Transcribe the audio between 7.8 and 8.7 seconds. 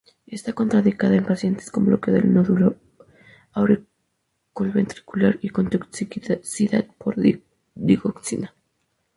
digoxina.